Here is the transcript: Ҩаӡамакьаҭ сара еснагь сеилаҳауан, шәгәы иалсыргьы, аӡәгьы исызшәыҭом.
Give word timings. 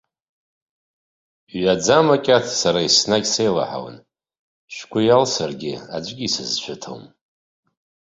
Ҩаӡамакьаҭ 1.61 2.45
сара 2.59 2.79
еснагь 2.87 3.27
сеилаҳауан, 3.33 3.97
шәгәы 4.73 5.01
иалсыргьы, 5.03 5.73
аӡәгьы 5.95 6.25
исызшәыҭом. 6.27 7.01